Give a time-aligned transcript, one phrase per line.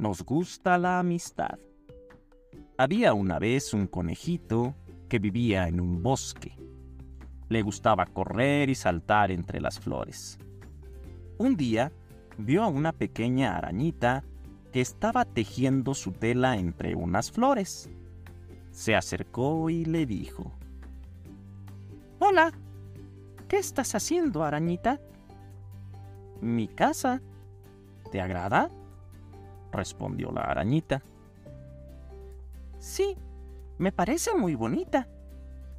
[0.00, 1.58] nos gusta la amistad.
[2.78, 4.74] Había una vez un conejito
[5.10, 6.56] que vivía en un bosque.
[7.50, 10.38] Le gustaba correr y saltar entre las flores.
[11.36, 11.92] Un día
[12.38, 14.24] vio a una pequeña arañita
[14.72, 17.90] que estaba tejiendo su tela entre unas flores.
[18.70, 20.50] Se acercó y le dijo,
[22.20, 22.52] Hola,
[23.48, 24.98] ¿qué estás haciendo, arañita?
[26.40, 27.20] Mi casa.
[28.10, 28.70] ¿Te agrada?
[29.72, 31.02] Respondió la arañita.
[32.78, 33.16] Sí,
[33.78, 35.08] me parece muy bonita,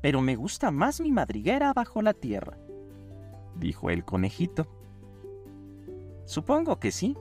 [0.00, 2.56] pero me gusta más mi madriguera bajo la tierra,
[3.56, 4.66] dijo el conejito.
[6.24, 7.16] Supongo que sí.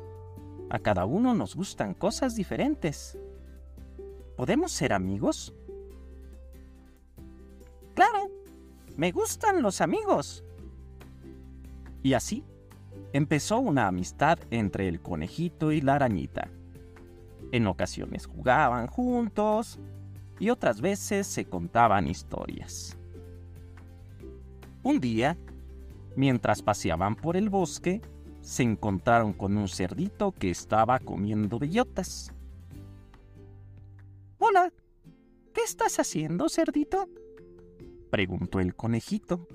[0.70, 3.18] A cada uno nos gustan cosas diferentes.
[4.38, 5.56] ¿Podemos ser amigos?
[7.96, 8.30] Claro,
[8.96, 10.44] me gustan los amigos.
[12.04, 12.46] Y así
[13.14, 16.50] empezó una amistad entre el conejito y la arañita.
[17.52, 19.80] En ocasiones jugaban juntos
[20.40, 22.98] y otras veces se contaban historias.
[24.84, 25.38] Un día,
[26.16, 28.02] mientras paseaban por el bosque,
[28.42, 32.34] se encontraron con un cerdito que estaba comiendo bellotas.
[34.38, 34.72] Hola,
[35.54, 37.10] ¿qué estás haciendo, cerdito?
[38.10, 39.48] preguntó el conejito.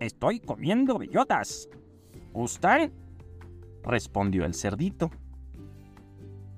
[0.00, 1.68] Estoy comiendo bellotas.
[2.32, 2.92] ¿Gustan?
[3.82, 5.10] Respondió el cerdito.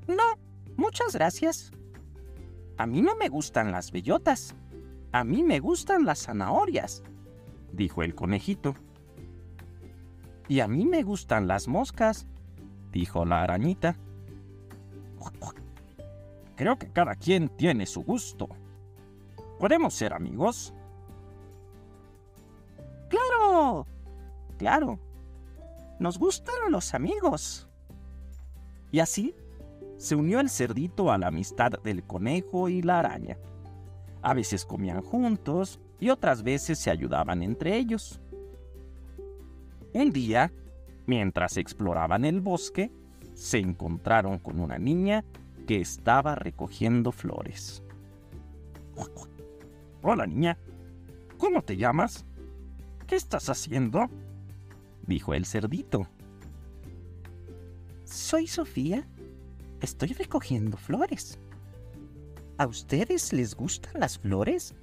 [0.07, 0.39] No,
[0.77, 1.73] muchas gracias.
[2.77, 4.55] A mí no me gustan las bellotas.
[5.13, 7.03] A mí me gustan las zanahorias,
[7.73, 8.75] dijo el conejito.
[10.49, 12.27] Y a mí me gustan las moscas,
[12.91, 13.97] dijo la arañita.
[16.57, 18.49] Creo que cada quien tiene su gusto.
[19.59, 20.75] ¿Podemos ser amigos?
[23.09, 23.87] Claro,
[24.59, 24.99] claro.
[26.05, 27.67] Nos gustan los amigos.
[28.93, 29.35] Y así
[29.97, 33.39] se unió el cerdito a la amistad del conejo y la araña.
[34.21, 38.21] A veces comían juntos y otras veces se ayudaban entre ellos.
[39.95, 40.53] Un día,
[41.07, 42.93] mientras exploraban el bosque,
[43.33, 45.25] se encontraron con una niña
[45.67, 47.83] que estaba recogiendo flores.
[50.03, 50.59] Hola niña,
[51.39, 52.27] ¿cómo te llamas?
[53.07, 54.11] ¿Qué estás haciendo?
[55.07, 56.09] Dijo el cerdito.
[58.05, 59.07] Soy Sofía.
[59.81, 61.39] Estoy recogiendo flores.
[62.59, 64.75] ¿A ustedes les gustan las flores?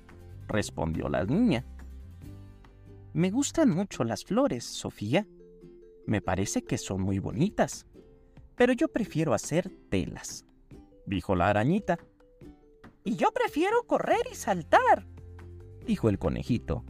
[0.48, 1.66] respondió la niña.
[3.14, 5.28] Me gustan mucho las flores, Sofía.
[6.06, 7.86] Me parece que son muy bonitas,
[8.56, 10.46] pero yo prefiero hacer telas,
[11.06, 12.00] dijo la arañita.
[13.04, 15.08] Y yo prefiero correr y saltar,
[15.86, 16.84] dijo el conejito.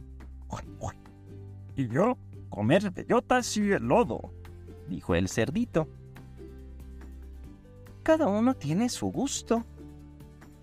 [1.76, 2.18] Y yo
[2.52, 4.30] comer bellotas y el lodo,
[4.86, 5.88] dijo el cerdito.
[8.02, 9.64] Cada uno tiene su gusto.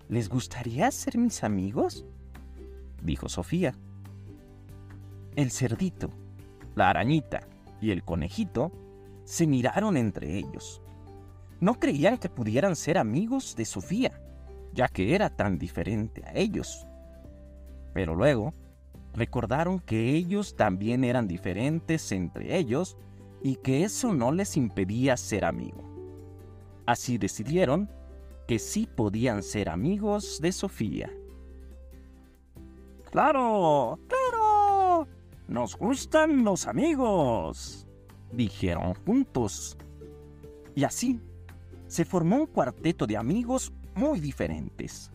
[0.08, 2.06] ¿Les gustaría ser mis amigos?
[3.02, 3.74] dijo Sofía.
[5.34, 6.10] El cerdito,
[6.76, 7.40] la arañita
[7.80, 8.70] y el conejito
[9.24, 10.80] se miraron entre ellos.
[11.58, 14.20] No creían que pudieran ser amigos de Sofía,
[14.72, 16.86] ya que era tan diferente a ellos.
[17.92, 18.54] Pero luego
[19.14, 22.96] recordaron que ellos también eran diferentes entre ellos
[23.42, 25.84] y que eso no les impedía ser amigos.
[26.86, 27.90] Así decidieron
[28.46, 31.10] que sí podían ser amigos de Sofía.
[33.10, 33.98] ¡Claro!
[34.08, 35.08] ¡Claro!
[35.48, 37.86] ¡Nos gustan los amigos!
[38.32, 39.76] dijeron juntos.
[40.74, 41.20] Y así
[41.86, 45.10] se formó un cuarteto de amigos muy diferentes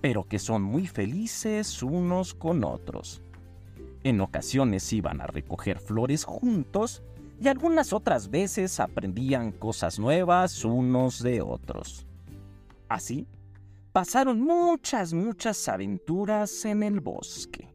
[0.00, 3.22] pero que son muy felices unos con otros.
[4.04, 7.02] En ocasiones iban a recoger flores juntos
[7.40, 12.06] y algunas otras veces aprendían cosas nuevas unos de otros.
[12.88, 13.26] Así,
[13.92, 17.67] pasaron muchas, muchas aventuras en el bosque.